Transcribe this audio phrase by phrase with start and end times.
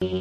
[0.00, 0.16] Damas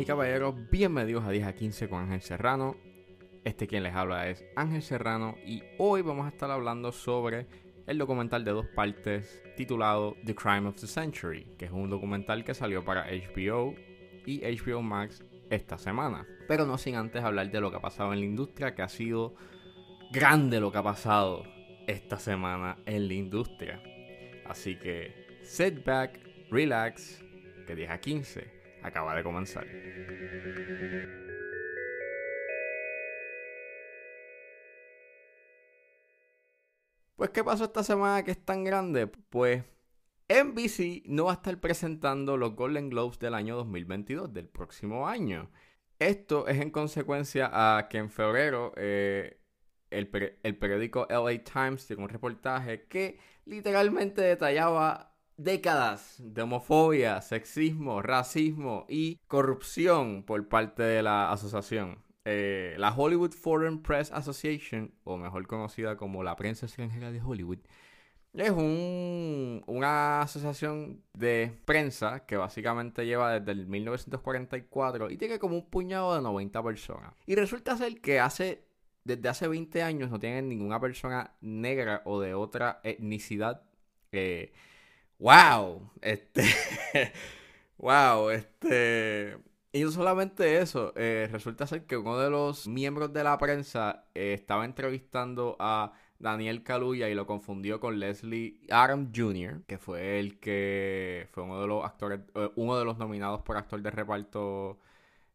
[0.00, 2.76] y caballeros, bienvenidos a 10 a 15 con Ángel Serrano.
[3.44, 7.48] Este quien les habla es Ángel Serrano y hoy vamos a estar hablando sobre
[7.86, 12.44] el documental de dos partes titulado The Crime of the Century, que es un documental
[12.44, 13.74] que salió para HBO
[14.24, 16.26] y HBO Max esta semana.
[16.48, 18.88] Pero no sin antes hablar de lo que ha pasado en la industria, que ha
[18.88, 19.34] sido
[20.10, 21.44] grande lo que ha pasado
[21.86, 23.82] esta semana en la industria.
[24.46, 27.22] Así que sit back, relax,
[27.66, 28.50] que 10 a 15
[28.82, 29.66] acaba de comenzar.
[37.24, 39.06] Pues, ¿qué pasó esta semana que es tan grande?
[39.06, 39.64] Pues
[40.28, 45.50] NBC no va a estar presentando los Golden Globes del año 2022, del próximo año.
[45.98, 49.40] Esto es en consecuencia a que en febrero eh,
[49.90, 58.86] el, periódico LA Times tiene un reportaje que literalmente detallaba décadas de homofobia, sexismo, racismo
[58.88, 62.02] y corrupción por parte de la asociación.
[62.24, 67.58] Eh, la Hollywood Foreign Press Association, o mejor conocida como la prensa extranjera de Hollywood,
[68.42, 75.54] es un, una asociación de prensa que básicamente lleva desde el 1944 y tiene como
[75.54, 77.14] un puñado de 90 personas.
[77.26, 78.63] Y resulta ser que hace,
[79.04, 83.62] desde hace 20 años no tienen ninguna persona negra o de otra etnicidad.
[85.18, 85.90] ¡Wow!
[86.00, 86.42] Este.
[87.78, 88.30] ¡Wow!
[88.30, 89.38] Este.
[89.72, 94.06] Y no solamente eso, eh, resulta ser que uno de los miembros de la prensa
[94.14, 100.20] eh, estaba entrevistando a Daniel Kaluuya y lo confundió con Leslie Adam Jr., que fue
[100.20, 103.90] el que fue uno de los actores, eh, uno de los nominados por actor de
[103.90, 104.78] reparto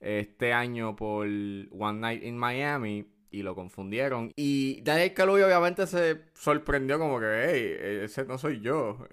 [0.00, 4.32] este año por One Night in Miami y lo confundieron.
[4.36, 9.06] Y Daniel Kaluuya obviamente se sorprendió como que, hey, ese no soy yo.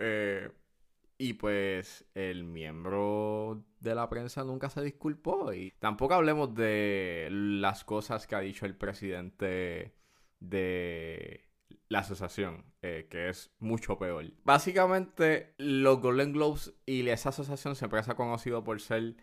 [1.17, 5.53] Y pues el miembro de la prensa nunca se disculpó.
[5.53, 9.93] Y tampoco hablemos de las cosas que ha dicho el presidente
[10.39, 11.49] de
[11.89, 14.25] la asociación, eh, que es mucho peor.
[14.43, 19.15] Básicamente, los Golden Globes y esa asociación siempre se ha conocido por ser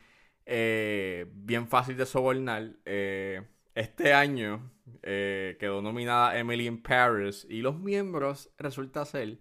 [0.47, 2.77] eh, bien fácil de sobornar.
[2.84, 3.43] Eh,
[3.75, 4.71] este año
[5.03, 9.38] quedó nominada Emily in Paris y los miembros resulta ser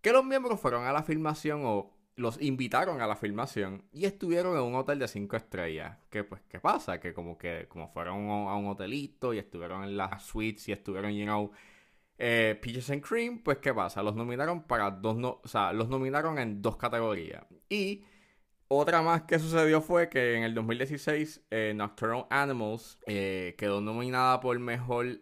[0.00, 4.56] que los miembros fueron a la filmación o los invitaron a la filmación y estuvieron
[4.56, 5.96] en un hotel de cinco estrellas.
[6.10, 6.98] Que pues, ¿qué pasa?
[7.00, 11.12] Que como que como fueron a un hotelito y estuvieron en las suites y estuvieron
[11.12, 11.50] llenos
[12.18, 14.02] eh, Peaches and Cream, pues ¿qué pasa?
[14.02, 17.44] Los nominaron para dos, no, o sea, los nominaron en dos categorías.
[17.68, 18.04] Y
[18.68, 24.40] otra más que sucedió fue que en el 2016 eh, Nocturnal Animals eh, quedó nominada
[24.40, 25.20] por mejor,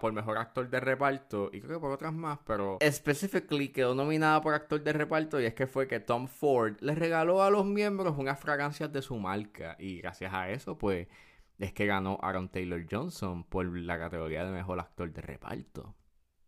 [0.00, 4.40] por mejor actor de reparto y creo que por otras más, pero específicamente quedó nominada
[4.40, 7.66] por actor de reparto y es que fue que Tom Ford le regaló a los
[7.66, 11.06] miembros unas fragancias de su marca y gracias a eso pues
[11.58, 15.94] es que ganó Aaron Taylor Johnson por la categoría de mejor actor de reparto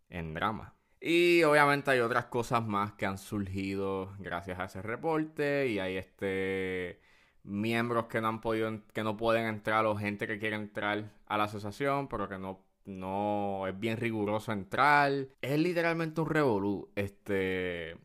[0.09, 0.78] en drama.
[1.01, 5.97] Y obviamente hay otras cosas más que han surgido gracias a ese reporte y hay
[5.97, 6.99] este
[7.43, 11.37] miembros que no han podido que no pueden entrar o gente que quiere entrar a
[11.37, 15.11] la asociación pero que no no es bien riguroso entrar.
[15.41, 16.91] Es literalmente un revolú.
[16.95, 17.97] Este.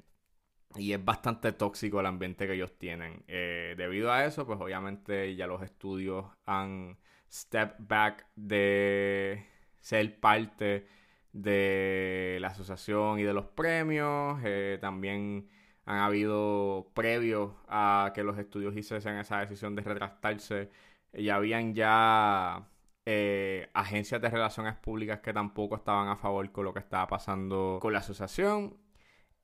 [0.76, 3.24] Y es bastante tóxico el ambiente que ellos tienen.
[3.28, 6.98] Eh, debido a eso, pues obviamente ya los estudios han
[7.30, 9.46] step back de
[9.80, 10.86] ser parte
[11.34, 14.40] de la asociación y de los premios.
[14.44, 15.48] Eh, también
[15.84, 20.70] han habido previos a que los estudios hiciesen esa decisión de retractarse.
[21.12, 22.68] Y habían ya
[23.06, 27.78] eh, agencias de relaciones públicas que tampoco estaban a favor con lo que estaba pasando
[27.82, 28.76] con la asociación.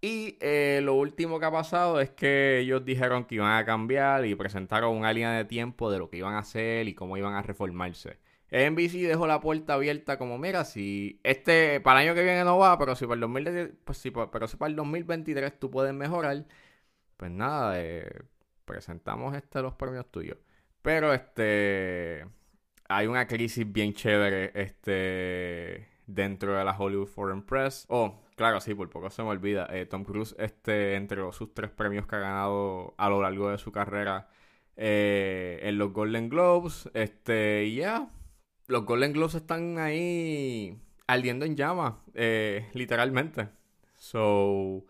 [0.02, 4.24] Y eh, lo último que ha pasado es que ellos dijeron que iban a cambiar
[4.26, 7.34] y presentaron una línea de tiempo de lo que iban a hacer y cómo iban
[7.34, 8.18] a reformarse.
[8.50, 12.58] NBC dejó la puerta abierta como, mira, si este para el año que viene no
[12.58, 14.02] va, pero si para el, 2000, pues,
[14.32, 16.44] pero si para el 2023 tú puedes mejorar,
[17.16, 18.22] pues nada, eh,
[18.64, 20.38] presentamos este los premios tuyos.
[20.82, 22.26] Pero este
[22.88, 27.86] hay una crisis bien chévere este dentro de la Hollywood Foreign Press.
[27.88, 29.68] Oh, claro, sí, por poco se me olvida.
[29.70, 33.58] Eh, Tom Cruise, este, entre sus tres premios que ha ganado a lo largo de
[33.58, 34.28] su carrera
[34.76, 38.10] eh, en los Golden Globes, este, ya,
[38.70, 43.48] los Golden Globes están ahí ardiendo en llamas, eh, literalmente.
[43.96, 44.84] So,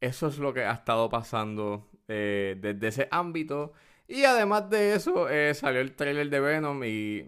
[0.00, 3.72] eso es lo que ha estado pasando eh, desde ese ámbito.
[4.06, 7.26] Y además de eso, eh, salió el trailer de Venom y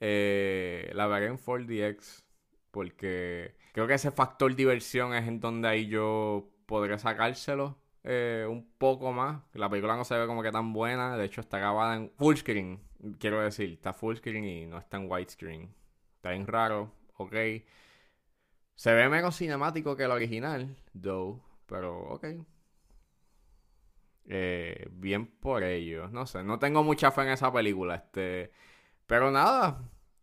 [0.00, 2.22] la veré en 4DX
[2.70, 8.66] porque creo que ese factor diversión es en donde ahí yo podría sacárselo eh, un
[8.78, 9.42] poco más.
[9.54, 11.16] La película no se ve como que tan buena.
[11.16, 12.80] De hecho, está grabada en full screen.
[13.18, 15.74] Quiero decir, está full screen y no está en widescreen.
[16.16, 17.34] Está bien raro, ok.
[18.74, 21.40] Se ve menos cinemático que el original, though.
[21.66, 22.26] Pero, ok.
[24.26, 26.08] Eh, bien por ello.
[26.08, 27.96] No sé, no tengo mucha fe en esa película.
[27.96, 28.52] Este.
[29.06, 29.80] Pero nada.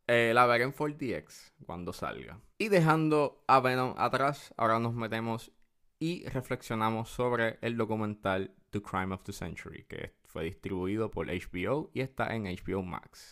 [0.07, 2.39] Eh, la veré en 4DX cuando salga.
[2.57, 5.51] Y dejando a Venom atrás, ahora nos metemos
[5.99, 11.89] y reflexionamos sobre el documental The Crime of the Century, que fue distribuido por HBO
[11.93, 13.31] y está en HBO Max.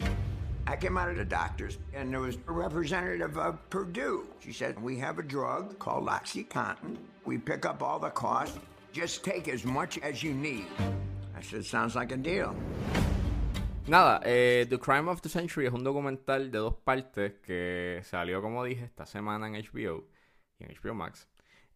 [0.66, 4.25] I came out of the doctors, and there was a representative of Purdue.
[4.40, 6.95] She said, We have a drug called Oxycontin.
[7.25, 8.57] We pick up all the costs.
[8.94, 10.68] Just take as much as you need.
[11.38, 12.56] I said, Sounds like a deal.
[13.86, 18.42] Nada, eh, The Crime of the Century es un documental de dos partes que salió,
[18.42, 20.06] como dije, esta semana en HBO
[20.57, 21.28] y en HBO Max.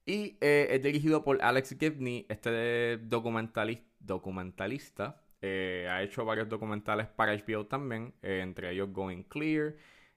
[0.07, 5.21] Y eh, es dirigido por Alex Gibney, este documentalista.
[5.41, 9.75] Eh, ha hecho varios documentales para HBO también, eh, entre ellos Going Clear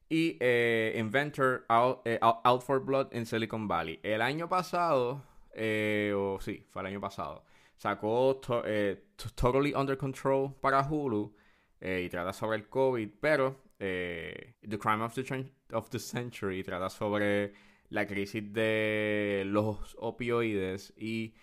[0.08, 0.38] y
[0.96, 3.98] Inventor Out, for Blood in Silicon Valley.
[4.04, 5.25] El año pasado,
[5.56, 7.44] o sí, fue el año pasado,
[7.76, 8.40] sacó
[9.34, 11.34] Totally Under Control para Hulu
[11.81, 17.69] y trata sobre el COVID, pero The Crime of the, of the Century trata sobre
[17.90, 21.34] la crisis de los opioides y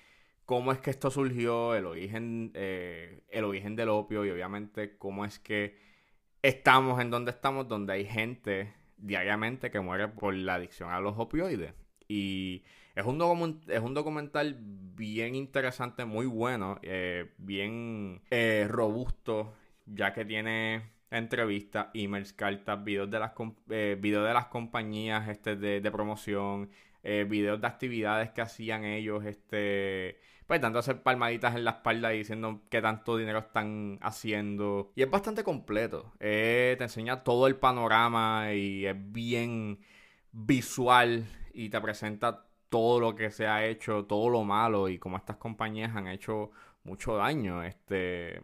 [0.46, 5.26] cómo es que esto surgió, el origen, eh, el origen del opio y obviamente cómo
[5.26, 5.78] es que
[6.42, 11.16] estamos en donde estamos, donde hay gente diariamente que muere por la adicción a los
[11.18, 11.74] opioides.
[12.08, 12.64] Y
[12.96, 19.54] es un, es un documental bien interesante, muy bueno, eh, bien eh, robusto,
[19.86, 23.32] ya que tiene entrevistas, emails, cartas, videos de las,
[23.70, 26.70] eh, videos de las compañías este, de, promoción,
[27.04, 32.14] eh, videos de actividades que hacían ellos, este, pues tanto hacer palmaditas en la espalda
[32.14, 34.92] y diciendo qué tanto dinero están haciendo.
[34.96, 36.14] Y es bastante completo.
[36.20, 39.80] Eh, te enseña todo el panorama y es bien
[40.32, 45.18] visual y te presenta todo lo que se ha hecho, todo lo malo y cómo
[45.18, 46.52] estas compañías han hecho
[46.84, 48.42] mucho daño este,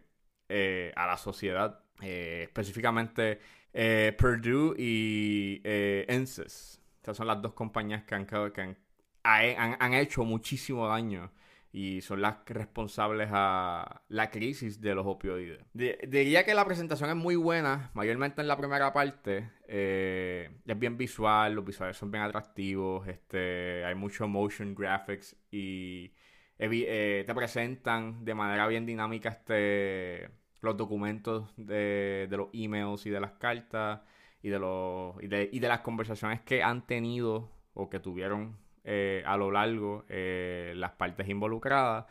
[0.96, 3.38] a la sociedad eh, específicamente
[3.76, 8.76] eh, Purdue y eh, Estas son las dos compañías que han, que
[9.24, 11.32] han, hecho muchísimo daño
[11.72, 15.58] y son las responsables a la crisis de los opioides.
[15.72, 19.50] diría que la presentación es muy buena, mayormente en la primera parte.
[19.66, 26.12] Eh, es bien visual, los visuales son bien atractivos, este, hay mucho motion graphics y
[26.56, 33.32] te presentan de manera bien dinámica este los documentos de, los emails y de las
[33.32, 34.00] cartas
[34.42, 39.36] y de, los, y de, las conversaciones que han tenido o que tuvieron eh, a
[39.36, 42.06] lo largo eh, las partes involucradas.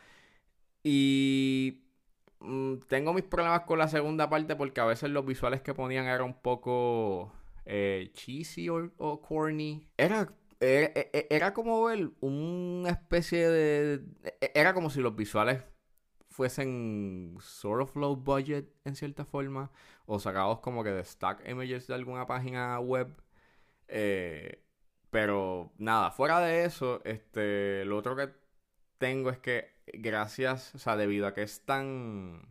[0.82, 1.84] Y
[2.40, 6.06] mm, tengo mis problemas con la segunda parte porque a veces los visuales que ponían
[6.06, 7.32] eran un poco
[7.66, 9.88] eh, cheesy o, corny.
[9.96, 10.28] Era
[10.60, 10.92] era,
[11.28, 14.00] era, como ver una especie de...
[14.54, 15.62] Era como si los visuales
[16.34, 19.70] fuesen sort of low budget en cierta forma
[20.06, 23.08] o sacados como que de stock images de alguna página web.
[23.88, 24.64] Eh,
[25.10, 28.30] pero nada, fuera de eso, este, lo otro que
[28.98, 32.42] tengo es que gracias, o sea, debido a que es tan,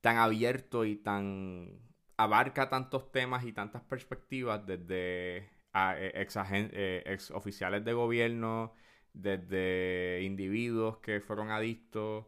[0.00, 1.78] tan abierto y tan
[2.16, 8.72] abarca tantos temas y tantas perspectivas desde e, ex, eh, ex oficiales de gobierno,
[9.12, 12.26] desde individuos que fueron adictos,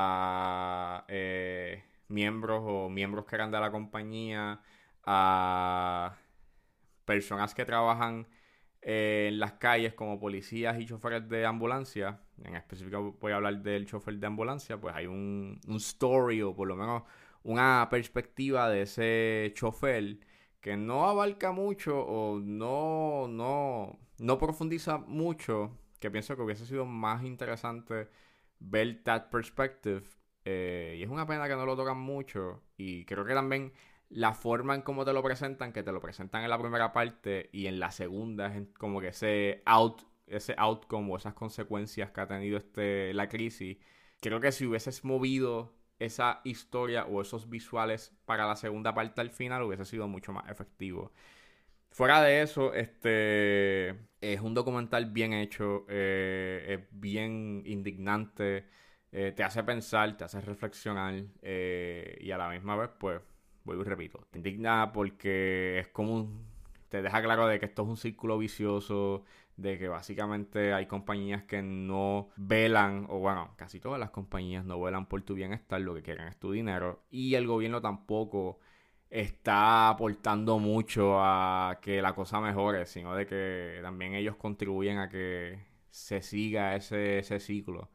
[0.00, 4.60] a eh, miembros o miembros que eran de la compañía,
[5.04, 6.16] a
[7.04, 8.28] personas que trabajan
[8.82, 13.62] eh, en las calles como policías y choferes de ambulancia, en específico voy a hablar
[13.62, 17.02] del chofer de ambulancia, pues hay un, un story o por lo menos
[17.42, 20.18] una perspectiva de ese chofer
[20.60, 26.84] que no abarca mucho o no, no, no profundiza mucho, que pienso que hubiese sido
[26.86, 28.08] más interesante
[28.60, 30.04] ver that perspective.
[30.44, 32.62] Eh, y es una pena que no lo tocan mucho.
[32.76, 33.72] Y creo que también
[34.10, 37.50] la forma en cómo te lo presentan, que te lo presentan en la primera parte
[37.52, 42.26] y en la segunda, como que ese out, ese outcome o esas consecuencias que ha
[42.26, 43.78] tenido este, la crisis.
[44.20, 49.30] Creo que si hubieses movido esa historia o esos visuales para la segunda parte al
[49.30, 51.12] final, hubiese sido mucho más efectivo.
[51.90, 53.88] Fuera de eso, este
[54.20, 58.66] es un documental bien hecho, eh, es bien indignante,
[59.10, 63.20] eh, te hace pensar, te hace reflexionar eh, y a la misma vez, pues,
[63.64, 66.46] vuelvo y repito, te indigna porque es como un,
[66.88, 69.24] te deja claro de que esto es un círculo vicioso,
[69.56, 74.80] de que básicamente hay compañías que no velan, o bueno, casi todas las compañías no
[74.80, 78.60] velan por tu bienestar, lo que quieren es tu dinero, y el gobierno tampoco
[79.10, 85.08] está aportando mucho a que la cosa mejore, sino de que también ellos contribuyen a
[85.08, 87.90] que se siga ese, ese ciclo.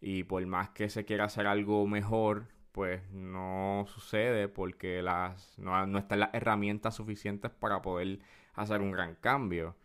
[0.00, 5.86] Y por más que se quiera hacer algo mejor, pues no sucede porque las, no,
[5.86, 8.20] no están las herramientas suficientes para poder
[8.54, 9.76] hacer un gran cambio.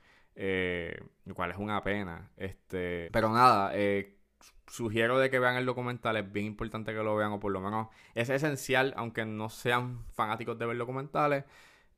[0.41, 2.31] Eh, lo cual es una pena.
[2.38, 4.18] Este, pero nada, eh,
[4.67, 7.62] sugiero de que vean el documental, es bien importante que lo vean, o por lo
[7.62, 11.46] menos es esencial, aunque no sean fanáticos de ver documentales.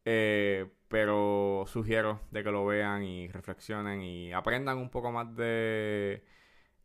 [0.06, 6.24] Eh, pero sugiero de que lo vean y reflexionen y aprendan un poco más de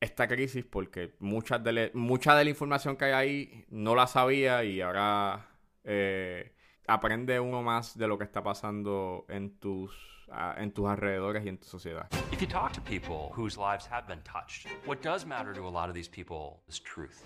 [0.01, 4.65] esta crisis porque muchas de mucha de la información que hay ahí no la sabía
[4.65, 5.49] y ahora
[5.85, 6.53] eh,
[6.87, 11.49] aprende uno más de lo que está pasando en tus uh, en tus alrededores y
[11.49, 12.09] en tu sociedad.
[12.33, 15.71] If you talk to people whose lives have been touched, what does matter to a
[15.71, 17.23] lot of these people is truth.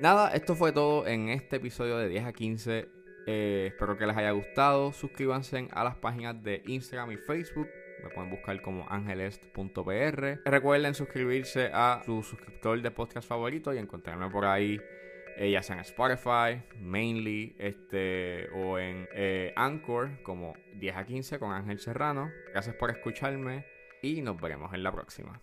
[0.00, 4.16] Nada, esto fue todo en este episodio de 10 a 15 eh, espero que les
[4.16, 4.92] haya gustado.
[4.92, 7.68] Suscríbanse a las páginas de Instagram y Facebook.
[8.02, 10.40] Me pueden buscar como angelest.pr.
[10.44, 14.80] Recuerden suscribirse a su suscriptor de podcast favorito y encontrarme por ahí,
[15.36, 21.38] eh, ya sea en Spotify, mainly, este, o en eh, Anchor, como 10 a 15
[21.38, 22.30] con Ángel Serrano.
[22.52, 23.64] Gracias por escucharme
[24.02, 25.40] y nos veremos en la próxima.